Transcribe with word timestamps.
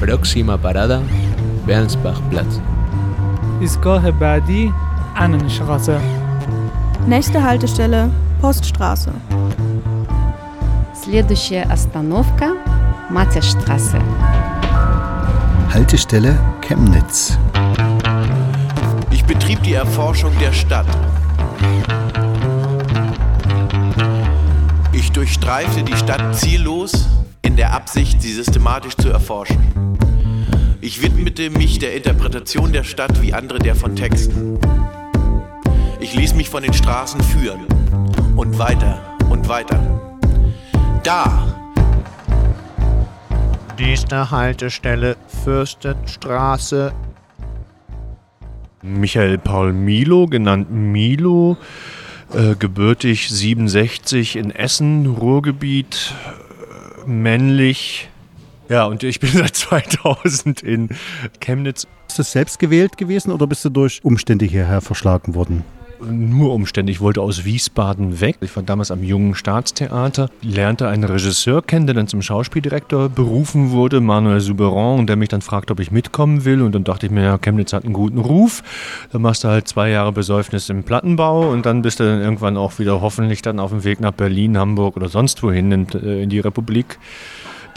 Próxima 0.00 0.58
parada 0.58 1.02
Bernsbachplatz. 1.66 2.60
ایستگاه 3.60 4.10
بعدی 4.10 4.72
Annenstraße. 5.16 6.00
Nächste 7.06 7.42
Haltestelle 7.42 8.10
Poststraße. 8.40 9.12
Следующая 10.94 11.64
остановка 11.74 12.46
Матяштрассе. 13.10 14.00
Haltestelle 15.74 16.38
Chemnitz. 16.60 17.38
Ich 19.10 19.24
betrieb 19.24 19.62
die 19.62 19.74
Erforschung 19.74 20.32
der 20.40 20.52
Stadt. 20.52 20.86
Ich 24.92 25.12
durchstreifte 25.12 25.82
die 25.82 25.96
Stadt 25.96 26.36
ziellos 26.36 27.08
in 27.42 27.56
der 27.56 27.72
Absicht, 27.74 28.22
sie 28.22 28.32
systematisch 28.32 28.96
zu 28.96 29.08
erforschen. 29.08 29.58
Ich 30.87 31.01
widmete 31.01 31.49
mich 31.49 31.79
der 31.79 31.97
Interpretation 31.97 32.71
der 32.71 32.85
Stadt 32.85 33.21
wie 33.21 33.33
andere 33.33 33.59
der 33.59 33.75
von 33.75 33.93
Texten. 33.93 34.57
Ich 35.99 36.15
ließ 36.15 36.33
mich 36.33 36.47
von 36.47 36.63
den 36.63 36.71
Straßen 36.71 37.21
führen 37.21 37.65
und 38.37 38.57
weiter 38.57 39.17
und 39.29 39.49
weiter. 39.49 40.21
Da, 41.03 41.75
Nächste 43.77 44.31
Haltestelle 44.31 45.17
Fürstenstraße. 45.43 46.93
Michael 48.81 49.39
Paul 49.39 49.73
Milo, 49.73 50.27
genannt 50.27 50.71
Milo, 50.71 51.57
äh, 52.33 52.55
gebürtig 52.55 53.27
67 53.27 54.37
in 54.37 54.51
Essen, 54.51 55.05
Ruhrgebiet, 55.05 56.13
äh, 57.05 57.09
männlich. 57.09 58.07
Ja, 58.69 58.85
und 58.85 59.03
ich 59.03 59.19
bin 59.19 59.29
seit 59.33 59.55
2000 59.55 60.61
in 60.63 60.89
Chemnitz. 61.39 61.87
Bist 62.07 62.19
du 62.19 62.23
selbst 62.23 62.59
gewählt 62.59 62.97
gewesen 62.97 63.31
oder 63.31 63.47
bist 63.47 63.63
du 63.65 63.69
durch 63.69 63.99
Umstände 64.03 64.45
hierher 64.45 64.81
verschlagen 64.81 65.35
worden? 65.35 65.63
Nur 65.99 66.53
Umstände. 66.53 66.91
Ich 66.91 67.01
wollte 67.01 67.21
aus 67.21 67.43
Wiesbaden 67.43 68.21
weg. 68.21 68.37
Ich 68.41 68.55
war 68.55 68.61
damals 68.61 68.91
am 68.91 69.03
Jungen 69.03 69.33
Staatstheater, 69.33 70.29
lernte 70.43 70.87
einen 70.87 71.03
Regisseur 71.03 71.63
kennen, 71.63 71.87
der 71.87 71.95
dann 71.95 72.07
zum 72.07 72.21
Schauspieldirektor 72.21 73.09
berufen 73.09 73.71
wurde, 73.71 73.99
Manuel 73.99 74.39
Souberon, 74.39 75.07
der 75.07 75.15
mich 75.15 75.29
dann 75.29 75.41
fragte, 75.41 75.73
ob 75.73 75.79
ich 75.79 75.89
mitkommen 75.89 76.45
will. 76.45 76.61
Und 76.61 76.75
dann 76.75 76.83
dachte 76.83 77.07
ich 77.07 77.11
mir, 77.11 77.23
ja, 77.23 77.37
Chemnitz 77.39 77.73
hat 77.73 77.83
einen 77.83 77.93
guten 77.93 78.19
Ruf. 78.19 78.63
Dann 79.11 79.23
machst 79.23 79.43
du 79.43 79.47
halt 79.47 79.67
zwei 79.67 79.89
Jahre 79.89 80.11
Besäufnis 80.11 80.69
im 80.69 80.83
Plattenbau 80.83 81.49
und 81.49 81.65
dann 81.65 81.81
bist 81.81 81.99
du 81.99 82.03
dann 82.03 82.21
irgendwann 82.21 82.57
auch 82.57 82.77
wieder 82.77 83.01
hoffentlich 83.01 83.41
dann 83.41 83.59
auf 83.59 83.71
dem 83.71 83.83
Weg 83.83 83.99
nach 83.99 84.13
Berlin, 84.13 84.57
Hamburg 84.57 84.97
oder 84.97 85.09
sonst 85.09 85.41
wohin 85.41 85.71
in, 85.71 85.87
äh, 85.93 86.21
in 86.23 86.29
die 86.29 86.39
Republik. 86.39 86.99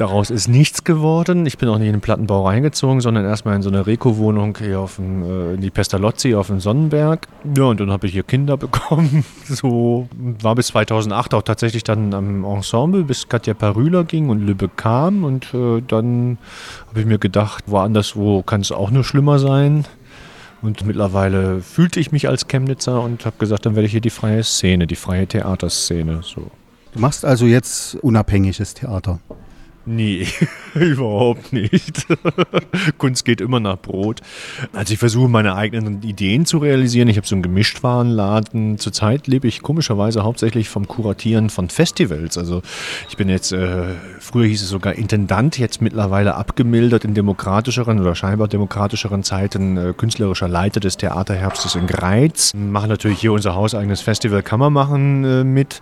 Daraus 0.00 0.30
ist 0.30 0.48
nichts 0.48 0.84
geworden. 0.84 1.44
Ich 1.44 1.58
bin 1.58 1.68
auch 1.68 1.76
nicht 1.76 1.88
in 1.88 1.92
den 1.92 2.00
Plattenbau 2.00 2.46
reingezogen, 2.46 3.02
sondern 3.02 3.26
erstmal 3.26 3.56
in 3.56 3.60
so 3.60 3.68
eine 3.68 3.86
Reko-Wohnung 3.86 4.56
hier 4.56 4.80
auf 4.80 4.96
dem, 4.96 5.22
äh, 5.22 5.54
in 5.56 5.60
die 5.60 5.68
Pestalozzi 5.68 6.34
auf 6.34 6.46
dem 6.46 6.58
Sonnenberg. 6.58 7.28
Ja, 7.54 7.64
und 7.64 7.80
dann 7.80 7.90
habe 7.90 8.06
ich 8.06 8.14
hier 8.14 8.22
Kinder 8.22 8.56
bekommen. 8.56 9.26
So 9.44 10.08
war 10.40 10.54
bis 10.54 10.68
2008 10.68 11.34
auch 11.34 11.42
tatsächlich 11.42 11.84
dann 11.84 12.14
am 12.14 12.44
Ensemble, 12.44 13.04
bis 13.04 13.28
Katja 13.28 13.52
Parüler 13.52 14.04
ging 14.04 14.30
und 14.30 14.40
Lübbe 14.40 14.70
kam. 14.74 15.22
Und 15.22 15.52
äh, 15.52 15.82
dann 15.86 16.38
habe 16.88 17.00
ich 17.00 17.04
mir 17.04 17.18
gedacht, 17.18 17.64
woanders 17.66 18.16
wo 18.16 18.42
kann 18.42 18.62
es 18.62 18.72
auch 18.72 18.90
nur 18.90 19.04
schlimmer 19.04 19.38
sein. 19.38 19.84
Und 20.62 20.86
mittlerweile 20.86 21.60
fühlte 21.60 22.00
ich 22.00 22.10
mich 22.10 22.27
als 22.27 22.48
Chemnitzer 22.48 23.02
und 23.02 23.27
habe 23.27 23.36
gesagt, 23.39 23.66
dann 23.66 23.74
werde 23.74 23.84
ich 23.84 23.92
hier 23.92 24.00
die 24.00 24.08
freie 24.08 24.44
Szene, 24.44 24.86
die 24.86 24.96
freie 24.96 25.27
Theaterszene. 25.27 26.20
So. 26.22 26.50
Du 26.94 27.00
machst 27.00 27.27
also 27.27 27.44
jetzt 27.44 27.96
unabhängiges 27.96 28.72
Theater. 28.72 29.18
Nee, 29.86 30.27
überhaupt 30.74 31.52
nicht. 31.52 32.07
Kunst 32.98 33.24
geht 33.24 33.41
immer 33.41 33.61
nach 33.61 33.79
Brot. 33.79 34.20
Also 34.74 34.92
ich 34.92 34.98
versuche 34.98 35.29
meine 35.29 35.55
eigenen 35.55 36.02
Ideen 36.02 36.45
zu 36.45 36.58
realisieren. 36.58 37.08
Ich 37.08 37.17
habe 37.17 37.27
so 37.27 37.35
einen 37.35 37.42
Gemischtwarenladen. 37.42 38.79
Zurzeit 38.79 39.27
lebe 39.27 39.48
ich 39.48 39.63
komischerweise 39.63 40.23
hauptsächlich 40.23 40.69
vom 40.69 40.86
Kuratieren 40.86 41.48
von 41.48 41.70
Festivals. 41.70 42.36
Also 42.36 42.61
ich 43.08 43.17
bin 43.17 43.29
jetzt, 43.29 43.52
äh, 43.52 43.95
früher 44.19 44.46
hieß 44.46 44.63
es 44.63 44.69
sogar 44.69 44.95
Intendant, 44.95 45.58
jetzt 45.58 45.80
mittlerweile 45.80 46.35
abgemildert 46.35 47.05
in 47.05 47.14
demokratischeren 47.14 48.01
oder 48.01 48.14
scheinbar 48.14 48.48
demokratischeren 48.48 49.24
Zeiten 49.24 49.77
äh, 49.77 49.95
künstlerischer 49.96 50.48
Leiter 50.48 50.80
des 50.80 50.98
Theaterherbstes 50.98 51.74
in 51.74 51.86
Greiz. 51.86 52.52
Mache 52.55 52.86
natürlich 52.86 53.20
hier 53.20 53.33
unser 53.33 53.55
hauseigenes 53.55 54.02
Festival 54.02 54.42
man 54.61 54.73
machen 54.74 55.24
äh, 55.24 55.42
mit 55.42 55.80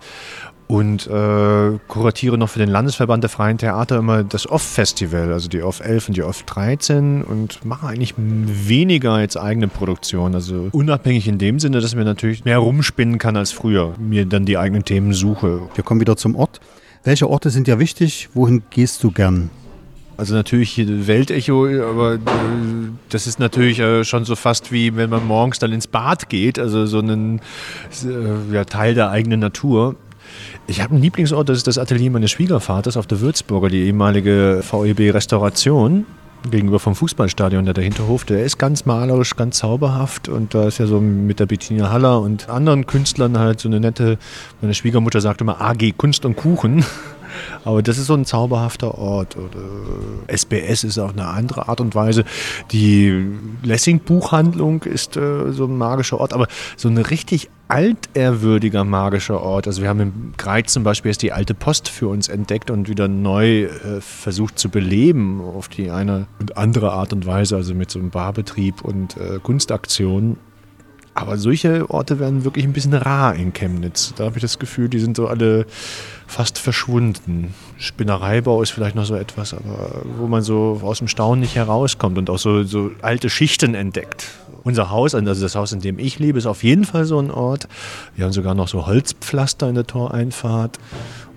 und 0.69 1.07
äh, 1.07 1.79
kuratiere 1.87 2.37
noch 2.37 2.49
für 2.49 2.59
den 2.59 2.69
Landesverband 2.69 3.23
der 3.23 3.29
Freien 3.31 3.57
Theater 3.57 3.97
immer 3.97 4.23
das 4.23 4.47
Off-Festival, 4.47 5.33
also 5.33 5.49
die 5.49 5.63
Off 5.63 5.79
11 5.79 6.09
und 6.09 6.17
die 6.17 6.21
Off 6.21 6.43
13 6.43 7.23
und 7.23 7.65
mache 7.65 7.87
eigentlich 7.87 8.13
weniger 8.17 9.13
als 9.13 9.35
eigene 9.35 9.67
Produktion. 9.67 10.35
Also 10.35 10.69
unabhängig 10.71 11.27
in 11.27 11.39
dem 11.39 11.59
Sinne, 11.59 11.81
dass 11.81 11.95
mir 11.95 12.05
natürlich 12.05 12.45
mehr 12.45 12.59
rumspinnen 12.59 13.17
kann 13.17 13.35
als 13.35 13.51
früher, 13.51 13.95
mir 13.97 14.27
dann 14.27 14.45
die 14.45 14.59
eigenen 14.59 14.85
Themen 14.85 15.13
suche. 15.13 15.61
Wir 15.73 15.83
kommen 15.83 16.01
wieder 16.01 16.17
zum 16.17 16.35
Ort. 16.35 16.61
Welche 17.03 17.27
Orte 17.27 17.49
sind 17.49 17.65
dir 17.65 17.79
wichtig? 17.79 18.29
Wohin 18.35 18.61
gehst 18.69 19.03
du 19.03 19.09
gern? 19.09 19.49
Also 20.17 20.35
natürlich 20.35 20.77
Weltecho, 20.85 21.65
aber 21.65 22.15
äh, 22.15 22.19
das 23.09 23.25
ist 23.25 23.39
natürlich 23.39 23.79
äh, 23.79 24.03
schon 24.03 24.23
so 24.23 24.35
fast 24.35 24.71
wie 24.71 24.95
wenn 24.95 25.09
man 25.09 25.25
morgens 25.25 25.57
dann 25.57 25.71
ins 25.71 25.87
Bad 25.87 26.29
geht, 26.29 26.59
also 26.59 26.85
so 26.85 26.99
ein 26.99 27.39
äh, 28.03 28.53
ja, 28.53 28.65
Teil 28.65 28.93
der 28.93 29.09
eigenen 29.09 29.39
Natur. 29.39 29.95
Ich 30.67 30.81
habe 30.81 30.93
einen 30.93 31.01
Lieblingsort, 31.01 31.49
das 31.49 31.57
ist 31.57 31.67
das 31.67 31.77
Atelier 31.77 32.11
meines 32.11 32.31
Schwiegervaters 32.31 32.97
auf 32.97 33.07
der 33.07 33.21
Würzburger, 33.21 33.69
die 33.69 33.83
ehemalige 33.85 34.61
VEB 34.69 35.13
Restauration 35.13 36.05
gegenüber 36.49 36.79
vom 36.79 36.95
Fußballstadion, 36.95 37.65
der 37.65 37.83
Hinterhof, 37.83 38.23
der 38.23 38.45
ist 38.45 38.57
ganz 38.57 38.85
malerisch, 38.85 39.35
ganz 39.35 39.57
zauberhaft 39.57 40.29
und 40.29 40.53
da 40.53 40.67
ist 40.67 40.77
ja 40.77 40.87
so 40.87 41.01
mit 41.01 41.39
der 41.39 41.45
Bettina 41.45 41.91
Haller 41.91 42.21
und 42.21 42.49
anderen 42.49 42.85
Künstlern 42.85 43.37
halt 43.37 43.59
so 43.59 43.67
eine 43.67 43.79
nette, 43.79 44.17
meine 44.61 44.73
Schwiegermutter 44.73 45.21
sagt 45.21 45.41
immer 45.41 45.61
AG 45.61 45.93
Kunst 45.97 46.25
und 46.25 46.35
Kuchen. 46.35 46.85
Aber 47.63 47.83
das 47.83 47.99
ist 47.99 48.07
so 48.07 48.15
ein 48.15 48.25
zauberhafter 48.25 48.97
Ort. 48.97 49.37
SBS 50.27 50.83
ist 50.83 50.97
auch 50.97 51.11
eine 51.11 51.27
andere 51.27 51.69
Art 51.69 51.79
und 51.79 51.93
Weise. 51.93 52.25
Die 52.71 53.23
Lessing-Buchhandlung 53.61 54.83
ist 54.83 55.15
äh, 55.15 55.51
so 55.51 55.65
ein 55.65 55.77
magischer 55.77 56.19
Ort, 56.19 56.33
aber 56.33 56.47
so 56.75 56.89
ein 56.89 56.97
richtig 56.97 57.49
altehrwürdiger 57.69 58.83
magischer 58.83 59.41
Ort. 59.41 59.67
Also 59.67 59.81
wir 59.81 59.89
haben 59.89 59.99
im 59.99 60.33
Greiz 60.37 60.73
zum 60.73 60.83
Beispiel 60.83 61.11
jetzt 61.11 61.21
die 61.21 61.31
alte 61.31 61.53
Post 61.53 61.87
für 61.87 62.07
uns 62.07 62.27
entdeckt 62.27 62.71
und 62.71 62.89
wieder 62.89 63.07
neu 63.07 63.63
äh, 63.63 64.01
versucht 64.01 64.57
zu 64.57 64.69
beleben 64.69 65.39
auf 65.39 65.69
die 65.69 65.91
eine 65.91 66.27
und 66.39 66.57
andere 66.57 66.91
Art 66.91 67.13
und 67.13 67.25
Weise, 67.25 67.55
also 67.55 67.75
mit 67.75 67.91
so 67.91 67.99
einem 67.99 68.09
Barbetrieb 68.09 68.81
und 68.81 69.15
äh, 69.17 69.39
Kunstaktionen. 69.41 70.37
Aber 71.13 71.37
solche 71.37 71.89
Orte 71.89 72.19
werden 72.19 72.43
wirklich 72.43 72.65
ein 72.65 72.73
bisschen 72.73 72.93
rar 72.93 73.35
in 73.35 73.53
Chemnitz. 73.53 74.13
Da 74.15 74.25
habe 74.25 74.37
ich 74.37 74.41
das 74.41 74.57
Gefühl, 74.57 74.89
die 74.89 74.99
sind 74.99 75.17
so 75.17 75.27
alle 75.27 75.65
fast 76.27 76.57
verschwunden. 76.57 77.53
Spinnereibau 77.77 78.61
ist 78.61 78.71
vielleicht 78.71 78.95
noch 78.95 79.05
so 79.05 79.15
etwas, 79.15 79.53
aber 79.53 80.01
wo 80.17 80.27
man 80.27 80.41
so 80.41 80.79
aus 80.81 80.99
dem 80.99 81.07
Staunen 81.07 81.41
nicht 81.41 81.55
herauskommt 81.55 82.17
und 82.17 82.29
auch 82.29 82.39
so, 82.39 82.63
so 82.63 82.91
alte 83.01 83.29
Schichten 83.29 83.75
entdeckt. 83.75 84.27
Unser 84.63 84.89
Haus, 84.89 85.15
also 85.15 85.41
das 85.41 85.55
Haus, 85.55 85.71
in 85.71 85.81
dem 85.81 85.99
ich 85.99 86.19
lebe, 86.19 86.37
ist 86.37 86.45
auf 86.45 86.63
jeden 86.63 86.85
Fall 86.85 87.05
so 87.05 87.19
ein 87.19 87.31
Ort. 87.31 87.67
Wir 88.15 88.25
haben 88.25 88.33
sogar 88.33 88.55
noch 88.55 88.67
so 88.67 88.85
Holzpflaster 88.85 89.69
in 89.69 89.75
der 89.75 89.87
Toreinfahrt 89.87 90.79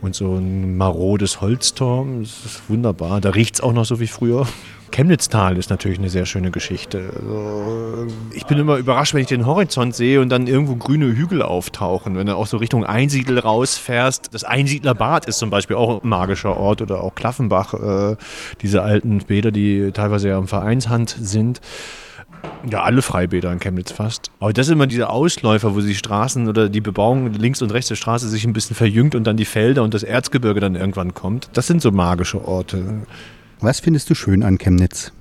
und 0.00 0.14
so 0.14 0.34
ein 0.34 0.76
marodes 0.76 1.40
Holztor. 1.40 2.06
Das 2.20 2.44
ist 2.44 2.62
wunderbar. 2.68 3.20
Da 3.20 3.30
riecht 3.30 3.56
es 3.56 3.60
auch 3.60 3.72
noch 3.72 3.84
so 3.84 4.00
wie 4.00 4.08
früher. 4.08 4.46
Chemnitztal 4.92 5.56
ist 5.56 5.70
natürlich 5.70 5.98
eine 5.98 6.10
sehr 6.10 6.26
schöne 6.26 6.50
Geschichte. 6.50 7.12
Also, 7.16 8.06
ich 8.32 8.44
bin 8.44 8.58
immer 8.58 8.76
überrascht, 8.76 9.14
wenn 9.14 9.22
ich 9.22 9.28
den 9.28 9.46
Horizont 9.46 9.94
sehe 9.94 10.20
und 10.20 10.28
dann 10.28 10.46
irgendwo 10.46 10.76
grüne 10.76 11.06
Hügel 11.06 11.40
auftauchen. 11.40 12.14
Wenn 12.16 12.26
du 12.26 12.36
auch 12.36 12.46
so 12.46 12.58
Richtung 12.58 12.84
Einsiedel 12.84 13.38
rausfährst. 13.38 14.34
Das 14.34 14.44
Einsiedlerbad 14.44 15.26
ist 15.26 15.38
zum 15.38 15.48
Beispiel 15.48 15.76
auch 15.76 16.02
ein 16.02 16.08
magischer 16.08 16.56
Ort 16.56 16.82
oder 16.82 17.02
auch 17.02 17.14
Klaffenbach. 17.14 17.74
Äh, 17.74 18.16
diese 18.60 18.82
alten 18.82 19.18
Bäder, 19.18 19.50
die 19.50 19.92
teilweise 19.92 20.28
ja 20.28 20.38
im 20.38 20.46
Vereinshand 20.46 21.16
sind. 21.18 21.60
Ja, 22.68 22.82
alle 22.82 23.02
Freibäder 23.02 23.52
in 23.52 23.58
Chemnitz 23.58 23.92
fast. 23.92 24.30
Aber 24.38 24.52
das 24.52 24.66
ist 24.66 24.72
immer 24.72 24.86
diese 24.86 25.10
Ausläufer, 25.10 25.74
wo 25.74 25.80
die 25.80 25.94
Straßen 25.94 26.48
oder 26.48 26.68
die 26.68 26.80
Bebauung 26.80 27.32
links 27.32 27.60
und 27.60 27.72
rechts 27.72 27.88
der 27.88 27.96
Straße 27.96 28.28
sich 28.28 28.44
ein 28.44 28.52
bisschen 28.52 28.76
verjüngt 28.76 29.14
und 29.14 29.24
dann 29.24 29.36
die 29.36 29.44
Felder 29.44 29.82
und 29.82 29.94
das 29.94 30.02
Erzgebirge 30.02 30.60
dann 30.60 30.76
irgendwann 30.76 31.14
kommt. 31.14 31.50
Das 31.54 31.66
sind 31.66 31.82
so 31.82 31.90
magische 31.90 32.46
Orte. 32.46 33.02
Was 33.60 33.80
findest 33.80 34.10
du 34.10 34.14
schön 34.14 34.42
an 34.42 34.58
Chemnitz? 34.58 35.12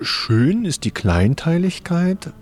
Schön 0.00 0.64
ist 0.64 0.84
die 0.84 0.90
Kleinteiligkeit, 0.90 2.32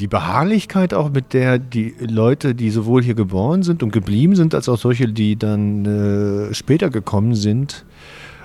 die 0.00 0.06
Beharrlichkeit 0.06 0.94
auch, 0.94 1.10
mit 1.10 1.32
der 1.32 1.58
die 1.58 1.94
Leute, 2.00 2.54
die 2.54 2.70
sowohl 2.70 3.02
hier 3.02 3.14
geboren 3.14 3.62
sind 3.62 3.82
und 3.82 3.92
geblieben 3.92 4.34
sind, 4.34 4.54
als 4.54 4.68
auch 4.68 4.78
solche, 4.78 5.08
die 5.08 5.36
dann 5.36 5.84
äh, 5.84 6.54
später 6.54 6.90
gekommen 6.90 7.34
sind, 7.34 7.84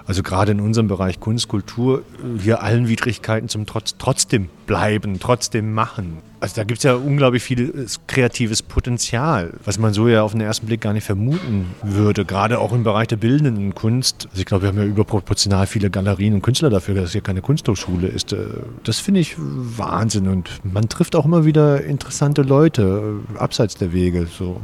also 0.08 0.22
gerade 0.22 0.52
in 0.52 0.60
unserem 0.62 0.88
Bereich 0.88 1.20
Kunst, 1.20 1.48
Kultur, 1.48 2.04
hier 2.40 2.62
allen 2.62 2.88
Widrigkeiten 2.88 3.50
zum 3.50 3.66
Trotz 3.66 3.96
trotzdem 3.98 4.50
bleiben, 4.68 5.20
trotzdem 5.20 5.74
machen. 5.74 6.18
Also 6.40 6.58
da 6.58 6.64
gibt 6.64 6.78
es 6.78 6.84
ja 6.84 6.94
unglaublich 6.94 7.42
viel 7.42 7.70
äh, 7.70 7.86
kreatives 8.06 8.62
Potenzial, 8.62 9.54
was 9.64 9.80
man 9.80 9.94
so 9.94 10.08
ja 10.08 10.22
auf 10.22 10.34
den 10.34 10.42
ersten 10.42 10.68
Blick 10.68 10.82
gar 10.82 10.94
nicht 10.94 11.06
vermuten 11.06 11.72
würde. 11.82 12.24
Gerade 12.24 12.60
auch 12.60 12.72
im 12.72 12.84
Bereich 12.84 13.08
der 13.08 13.16
bildenden 13.16 13.74
Kunst. 13.74 14.28
Also 14.30 14.42
ich 14.42 14.46
glaube, 14.46 14.64
wir 14.64 14.70
haben 14.70 14.78
ja 14.78 14.84
überproportional 14.84 15.66
viele 15.66 15.90
Galerien 15.90 16.36
und 16.36 16.44
Künstler 16.44 16.70
dafür, 16.70 16.94
dass 16.94 17.06
es 17.06 17.12
hier 17.14 17.22
keine 17.22 17.42
Kunsthochschule 17.42 18.08
ist. 18.08 18.34
Äh, 18.34 18.46
Das 18.84 19.00
finde 19.00 19.22
ich 19.22 19.36
Wahnsinn. 19.38 20.28
Und 20.28 20.62
man 20.64 20.88
trifft 20.88 21.16
auch 21.16 21.26
immer 21.26 21.46
wieder 21.46 21.84
interessante 21.84 22.44
Leute 22.44 23.22
äh, 23.34 23.40
abseits 23.40 23.74
der 23.76 23.92
Wege. 23.92 24.28
So. 24.28 24.62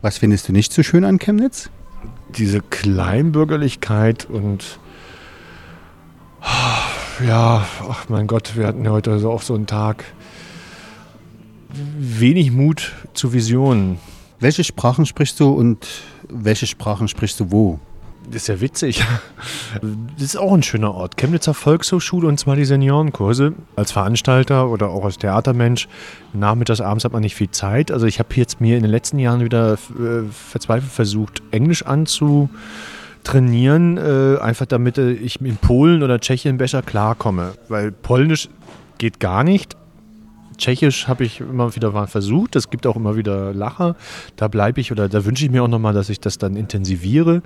Was 0.00 0.18
findest 0.18 0.48
du 0.48 0.52
nicht 0.52 0.72
so 0.72 0.82
schön 0.82 1.04
an 1.04 1.20
Chemnitz? 1.20 1.70
Diese 2.36 2.60
Kleinbürgerlichkeit 2.60 4.26
und 4.28 4.78
ja, 7.26 7.66
ach 7.88 8.08
mein 8.08 8.26
Gott, 8.26 8.56
wir 8.56 8.66
hatten 8.66 8.84
ja 8.84 8.90
heute 8.90 9.12
also 9.12 9.30
auch 9.30 9.42
so 9.42 9.54
einen 9.54 9.66
Tag. 9.66 10.04
Wenig 11.98 12.50
Mut 12.50 12.92
zu 13.14 13.32
Visionen. 13.32 13.98
Welche 14.40 14.64
Sprachen 14.64 15.06
sprichst 15.06 15.38
du 15.40 15.50
und 15.50 15.86
welche 16.28 16.66
Sprachen 16.66 17.08
sprichst 17.08 17.38
du 17.40 17.50
wo? 17.50 17.78
Das 18.26 18.42
ist 18.42 18.48
ja 18.48 18.60
witzig. 18.60 19.02
Das 20.14 20.22
ist 20.22 20.36
auch 20.36 20.52
ein 20.52 20.62
schöner 20.62 20.94
Ort. 20.94 21.16
Chemnitzer 21.16 21.54
Volkshochschule 21.54 22.28
und 22.28 22.38
zwar 22.38 22.56
die 22.56 22.66
Seniorenkurse. 22.66 23.54
Als 23.74 23.90
Veranstalter 23.90 24.68
oder 24.68 24.90
auch 24.90 25.04
als 25.04 25.18
Theatermensch, 25.18 25.88
nachmittags, 26.32 26.80
abends 26.80 27.04
hat 27.04 27.12
man 27.12 27.22
nicht 27.22 27.34
viel 27.34 27.50
Zeit. 27.50 27.90
Also 27.90 28.06
ich 28.06 28.18
habe 28.18 28.28
jetzt 28.34 28.60
mir 28.60 28.76
in 28.76 28.82
den 28.82 28.90
letzten 28.90 29.18
Jahren 29.18 29.42
wieder 29.42 29.72
äh, 29.72 29.76
verzweifelt 30.30 30.92
versucht, 30.92 31.42
Englisch 31.50 31.84
anzutrainieren, 31.84 33.96
äh, 33.96 34.38
einfach 34.40 34.66
damit 34.66 34.98
äh, 34.98 35.12
ich 35.12 35.40
in 35.40 35.56
Polen 35.56 36.02
oder 36.02 36.20
Tschechien 36.20 36.58
besser 36.58 36.82
klarkomme. 36.82 37.54
Weil 37.68 37.90
Polnisch 37.90 38.50
geht 38.98 39.18
gar 39.18 39.42
nicht. 39.42 39.76
Tschechisch 40.58 41.08
habe 41.08 41.24
ich 41.24 41.40
immer 41.40 41.74
wieder 41.74 41.90
mal 41.90 42.06
versucht. 42.06 42.56
Es 42.56 42.70
gibt 42.70 42.86
auch 42.86 42.96
immer 42.96 43.16
wieder 43.16 43.54
Lacher. 43.54 43.96
Da 44.36 44.48
bleibe 44.48 44.80
ich 44.80 44.92
oder 44.92 45.08
da 45.08 45.24
wünsche 45.24 45.44
ich 45.44 45.50
mir 45.50 45.64
auch 45.64 45.68
nochmal, 45.68 45.94
dass 45.94 46.08
ich 46.08 46.20
das 46.20 46.38
dann 46.38 46.56
intensiviere. 46.56 47.42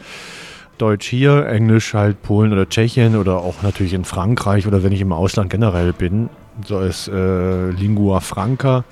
Deutsch 0.78 1.08
hier, 1.08 1.46
Englisch 1.46 1.94
halt 1.94 2.22
Polen 2.22 2.52
oder 2.52 2.68
Tschechien 2.68 3.16
oder 3.16 3.38
auch 3.38 3.62
natürlich 3.62 3.94
in 3.94 4.04
Frankreich 4.04 4.66
oder 4.66 4.82
wenn 4.82 4.92
ich 4.92 5.00
im 5.00 5.12
Ausland 5.12 5.50
generell 5.50 5.92
bin, 5.92 6.28
so 6.64 6.78
als 6.78 7.08
äh, 7.08 7.70
Lingua 7.70 8.20
Franca. 8.20 8.84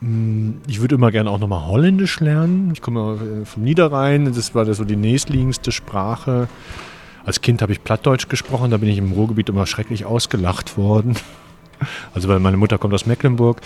Mm, 0.00 0.52
Ich 0.66 0.80
würde 0.80 0.94
immer 0.94 1.10
gerne 1.10 1.30
auch 1.30 1.38
nochmal 1.38 1.66
Holländisch 1.66 2.20
lernen. 2.20 2.70
Ich 2.72 2.82
komme 2.82 3.42
äh, 3.42 3.44
vom 3.44 3.62
Niederrhein, 3.62 4.32
das 4.32 4.54
war 4.54 4.72
so 4.72 4.84
die 4.84 4.96
nächstliegendste 4.96 5.72
Sprache. 5.72 6.48
Als 7.24 7.40
Kind 7.40 7.62
habe 7.62 7.72
ich 7.72 7.82
Plattdeutsch 7.82 8.28
gesprochen, 8.28 8.70
da 8.70 8.76
bin 8.76 8.88
ich 8.88 8.98
im 8.98 9.12
Ruhrgebiet 9.12 9.48
immer 9.48 9.66
schrecklich 9.66 10.04
ausgelacht 10.04 10.76
worden. 10.76 11.16
Also 12.14 12.28
weil 12.28 12.40
meine 12.40 12.56
Mutter 12.56 12.78
kommt 12.78 12.94
aus 12.94 13.06
Mecklenburg. 13.06 13.60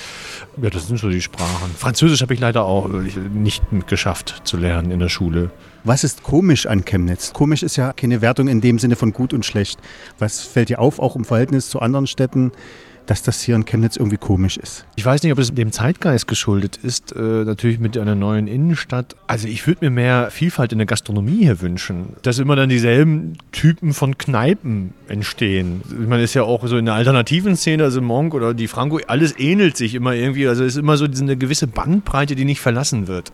Ja, 0.60 0.70
das 0.70 0.88
sind 0.88 0.98
so 0.98 1.08
die 1.08 1.20
Sprachen. 1.20 1.70
Französisch 1.76 2.22
habe 2.22 2.34
ich 2.34 2.40
leider 2.40 2.64
auch 2.64 2.88
äh, 2.88 3.08
nicht 3.32 3.62
geschafft 3.86 4.42
zu 4.44 4.56
lernen 4.56 4.90
in 4.90 4.98
der 4.98 5.08
Schule. 5.08 5.50
Was 5.84 6.04
ist 6.04 6.22
komisch 6.22 6.66
an 6.66 6.84
Chemnitz? 6.84 7.32
Komisch 7.32 7.62
ist 7.62 7.76
ja 7.76 7.92
keine 7.92 8.20
Wertung 8.20 8.48
in 8.48 8.60
dem 8.60 8.78
Sinne 8.78 8.96
von 8.96 9.12
gut 9.12 9.32
und 9.32 9.44
schlecht. 9.44 9.80
Was 10.18 10.40
fällt 10.40 10.68
dir 10.68 10.80
auf, 10.80 10.98
auch 10.98 11.16
im 11.16 11.24
Verhältnis 11.24 11.68
zu 11.68 11.80
anderen 11.80 12.06
Städten, 12.06 12.52
dass 13.08 13.22
das 13.22 13.40
hier 13.40 13.56
in 13.56 13.64
Chemnitz 13.64 13.96
irgendwie 13.96 14.18
komisch 14.18 14.58
ist? 14.58 14.84
Ich 14.96 15.04
weiß 15.04 15.22
nicht, 15.22 15.32
ob 15.32 15.38
es 15.38 15.52
dem 15.52 15.72
Zeitgeist 15.72 16.28
geschuldet 16.28 16.78
ist, 16.82 17.12
äh, 17.16 17.20
natürlich 17.20 17.80
mit 17.80 17.96
einer 17.96 18.14
neuen 18.14 18.46
Innenstadt. 18.46 19.16
Also 19.26 19.48
ich 19.48 19.66
würde 19.66 19.86
mir 19.86 19.90
mehr 19.90 20.30
Vielfalt 20.30 20.72
in 20.72 20.78
der 20.78 20.86
Gastronomie 20.86 21.38
hier 21.38 21.60
wünschen, 21.62 22.16
dass 22.22 22.38
immer 22.38 22.54
dann 22.54 22.68
dieselben 22.68 23.38
Typen 23.50 23.94
von 23.94 24.18
Kneipen 24.18 24.92
entstehen. 25.08 25.80
Ich 25.88 26.06
meine, 26.06 26.22
ist 26.22 26.34
ja 26.34 26.42
auch 26.42 26.66
so 26.66 26.76
in 26.76 26.84
der 26.84 26.94
alternativen 26.94 27.56
Szene, 27.56 27.84
also 27.84 28.02
Monk 28.02 28.34
oder 28.34 28.52
die 28.52 28.68
Franco, 28.68 29.00
alles 29.06 29.38
ähnelt 29.38 29.78
sich 29.78 29.94
immer 29.94 30.14
irgendwie. 30.14 30.46
Also 30.46 30.64
es 30.64 30.74
ist 30.74 30.78
immer 30.78 30.98
so 30.98 31.06
eine 31.06 31.36
gewisse 31.38 31.66
Bandbreite, 31.66 32.36
die 32.36 32.44
nicht 32.44 32.60
verlassen 32.60 33.08
wird. 33.08 33.32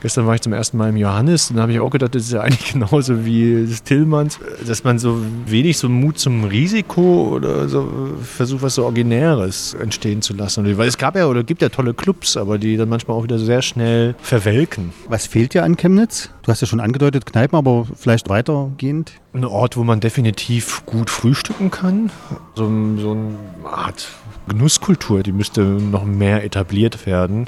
Gestern 0.00 0.26
war 0.26 0.36
ich 0.36 0.42
zum 0.42 0.52
ersten 0.52 0.76
Mal 0.76 0.90
im 0.90 0.96
Johannes 0.96 1.50
und 1.50 1.56
da 1.56 1.62
habe 1.62 1.72
ich 1.72 1.80
auch 1.80 1.90
gedacht, 1.90 2.14
das 2.14 2.22
ist 2.22 2.32
ja 2.32 2.42
eigentlich 2.42 2.72
genauso 2.72 3.24
wie 3.24 3.66
das 3.68 3.82
Tillmanns, 3.82 4.38
dass 4.64 4.84
man 4.84 5.00
so 5.00 5.20
wenig 5.46 5.76
so 5.76 5.88
Mut 5.88 6.20
zum 6.20 6.44
Risiko 6.44 7.32
oder 7.34 7.68
so 7.68 8.16
versucht, 8.22 8.62
was 8.62 8.76
so 8.76 8.86
Originäres 9.08 9.74
entstehen 9.74 10.20
zu 10.20 10.34
lassen. 10.34 10.76
Weil 10.76 10.88
es 10.88 10.98
gab 10.98 11.16
ja 11.16 11.26
oder 11.26 11.42
gibt 11.42 11.62
ja 11.62 11.70
tolle 11.70 11.94
Clubs, 11.94 12.36
aber 12.36 12.58
die 12.58 12.76
dann 12.76 12.88
manchmal 12.88 13.16
auch 13.16 13.22
wieder 13.22 13.38
sehr 13.38 13.62
schnell 13.62 14.14
verwelken. 14.20 14.92
Was 15.08 15.26
fehlt 15.26 15.54
dir 15.54 15.64
an 15.64 15.76
Chemnitz? 15.76 16.30
Du 16.42 16.52
hast 16.52 16.60
ja 16.60 16.66
schon 16.66 16.80
angedeutet, 16.80 17.24
Kneipen, 17.24 17.56
aber 17.56 17.86
vielleicht 17.94 18.28
weitergehend. 18.28 19.12
Ein 19.32 19.46
Ort, 19.46 19.76
wo 19.78 19.84
man 19.84 20.00
definitiv 20.00 20.84
gut 20.84 21.08
frühstücken 21.08 21.70
kann. 21.70 22.10
So, 22.54 22.64
so 22.98 23.12
eine 23.12 23.34
Art 23.64 24.08
Genusskultur, 24.46 25.22
die 25.22 25.32
müsste 25.32 25.62
noch 25.62 26.04
mehr 26.04 26.44
etabliert 26.44 27.06
werden. 27.06 27.46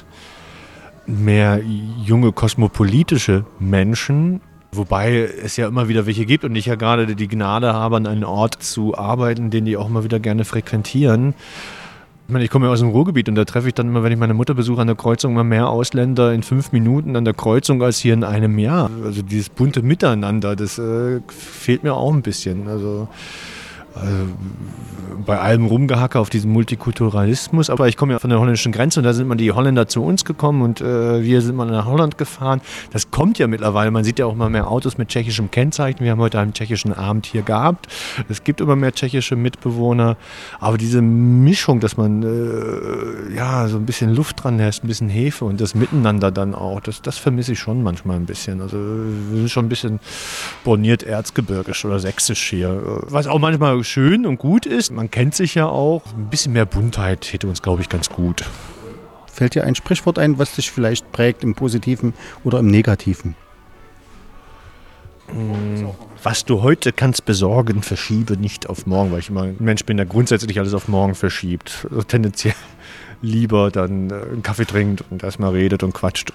Mehr 1.06 1.60
junge 2.04 2.32
kosmopolitische 2.32 3.44
Menschen. 3.58 4.40
Wobei 4.72 5.28
es 5.42 5.56
ja 5.56 5.66
immer 5.66 5.88
wieder 5.88 6.06
welche 6.06 6.26
gibt 6.26 6.44
und 6.44 6.54
ich 6.54 6.66
ja 6.66 6.76
gerade 6.76 7.16
die 7.16 7.28
Gnade 7.28 7.72
habe, 7.72 7.96
an 7.96 8.06
einem 8.06 8.24
Ort 8.24 8.62
zu 8.62 8.96
arbeiten, 8.96 9.50
den 9.50 9.64
die 9.64 9.76
auch 9.76 9.88
immer 9.88 10.04
wieder 10.04 10.20
gerne 10.20 10.44
frequentieren. 10.44 11.34
Ich 12.28 12.32
meine, 12.32 12.44
ich 12.44 12.50
komme 12.50 12.66
ja 12.66 12.72
aus 12.72 12.78
dem 12.78 12.90
Ruhrgebiet 12.90 13.28
und 13.28 13.34
da 13.34 13.44
treffe 13.44 13.66
ich 13.66 13.74
dann 13.74 13.88
immer, 13.88 14.04
wenn 14.04 14.12
ich 14.12 14.18
meine 14.18 14.34
Mutter 14.34 14.54
besuche 14.54 14.80
an 14.80 14.86
der 14.86 14.94
Kreuzung, 14.94 15.32
immer 15.32 15.42
mehr 15.42 15.68
Ausländer 15.68 16.32
in 16.32 16.44
fünf 16.44 16.70
Minuten 16.70 17.16
an 17.16 17.24
der 17.24 17.34
Kreuzung 17.34 17.82
als 17.82 17.98
hier 17.98 18.14
in 18.14 18.22
einem 18.22 18.56
Jahr. 18.60 18.88
Also 19.04 19.22
dieses 19.22 19.48
bunte 19.48 19.82
Miteinander, 19.82 20.54
das 20.54 20.78
äh, 20.78 21.20
fehlt 21.26 21.82
mir 21.82 21.94
auch 21.94 22.14
ein 22.14 22.22
bisschen. 22.22 22.68
Also, 22.68 23.08
also 23.94 24.26
bei 25.24 25.38
allem 25.38 25.66
Rumgehacke 25.66 26.18
auf 26.18 26.30
diesen 26.30 26.50
Multikulturalismus, 26.52 27.70
aber 27.70 27.88
ich 27.88 27.96
komme 27.96 28.12
ja 28.12 28.18
von 28.18 28.30
der 28.30 28.40
holländischen 28.40 28.72
Grenze 28.72 29.00
und 29.00 29.04
da 29.04 29.12
sind 29.12 29.28
mal 29.28 29.36
die 29.36 29.52
Holländer 29.52 29.86
zu 29.86 30.02
uns 30.02 30.24
gekommen 30.24 30.62
und 30.62 30.80
äh, 30.80 31.22
wir 31.22 31.42
sind 31.42 31.56
mal 31.56 31.66
nach 31.66 31.86
Holland 31.86 32.18
gefahren. 32.18 32.60
Das 32.92 33.10
kommt 33.10 33.38
ja 33.38 33.46
mittlerweile, 33.46 33.90
man 33.90 34.04
sieht 34.04 34.18
ja 34.18 34.26
auch 34.26 34.34
mal 34.34 34.50
mehr 34.50 34.68
Autos 34.68 34.98
mit 34.98 35.08
tschechischem 35.08 35.50
Kennzeichen. 35.50 36.00
Wir 36.04 36.12
haben 36.12 36.20
heute 36.20 36.38
einen 36.40 36.54
tschechischen 36.54 36.92
Abend 36.92 37.26
hier 37.26 37.42
gehabt. 37.42 37.88
Es 38.28 38.44
gibt 38.44 38.60
immer 38.60 38.76
mehr 38.76 38.92
tschechische 38.92 39.36
Mitbewohner, 39.36 40.16
aber 40.58 40.78
diese 40.78 41.02
Mischung, 41.02 41.80
dass 41.80 41.96
man 41.96 42.22
äh, 42.22 42.26
ja 43.40 43.68
so 43.68 43.78
ein 43.78 43.86
bisschen 43.86 44.14
Luft 44.14 44.44
dran 44.44 44.58
lässt, 44.58 44.84
ein 44.84 44.88
bisschen 44.88 45.08
Hefe 45.08 45.46
und 45.46 45.60
das 45.60 45.74
Miteinander 45.74 46.30
dann 46.30 46.54
auch, 46.54 46.80
das, 46.80 47.00
das 47.00 47.16
vermisse 47.16 47.52
ich 47.52 47.58
schon 47.58 47.82
manchmal 47.82 48.16
ein 48.16 48.26
bisschen. 48.26 48.60
Also 48.60 48.76
wir 48.76 49.38
sind 49.38 49.50
schon 49.50 49.66
ein 49.66 49.68
bisschen 49.70 49.98
borniert 50.62 51.02
erzgebirgisch 51.02 51.84
oder 51.84 51.98
sächsisch 51.98 52.50
hier. 52.50 53.00
Was 53.08 53.26
auch 53.26 53.38
manchmal 53.38 53.82
schön 53.82 54.26
und 54.26 54.38
gut 54.38 54.66
ist. 54.66 54.90
Man 54.92 55.10
kennt 55.10 55.34
sich 55.34 55.54
ja 55.54 55.66
auch. 55.66 56.02
Ein 56.14 56.28
bisschen 56.28 56.52
mehr 56.52 56.66
Buntheit 56.66 57.22
täte 57.22 57.48
uns, 57.48 57.62
glaube 57.62 57.80
ich, 57.80 57.88
ganz 57.88 58.10
gut. 58.10 58.44
Fällt 59.32 59.54
dir 59.54 59.64
ein 59.64 59.74
Sprichwort 59.74 60.18
ein, 60.18 60.38
was 60.38 60.54
dich 60.54 60.70
vielleicht 60.70 61.10
prägt 61.10 61.42
im 61.42 61.54
Positiven 61.54 62.12
oder 62.44 62.58
im 62.58 62.66
Negativen? 62.66 63.36
Was 66.22 66.44
du 66.44 66.60
heute 66.60 66.92
kannst 66.92 67.24
besorgen, 67.24 67.82
verschiebe 67.82 68.36
nicht 68.36 68.68
auf 68.68 68.86
morgen, 68.86 69.12
weil 69.12 69.20
ich 69.20 69.30
immer 69.30 69.44
ein 69.44 69.56
Mensch 69.60 69.84
bin, 69.84 69.96
der 69.96 70.04
grundsätzlich 70.04 70.58
alles 70.58 70.74
auf 70.74 70.88
morgen 70.88 71.14
verschiebt. 71.14 71.86
Also 71.88 72.02
tendenziell 72.02 72.54
lieber 73.22 73.70
dann 73.70 74.10
äh, 74.10 74.14
einen 74.14 74.42
Kaffee 74.42 74.66
trinkt 74.66 75.04
und 75.10 75.22
erstmal 75.22 75.52
redet 75.52 75.82
und 75.82 75.92
quatscht 75.92 76.28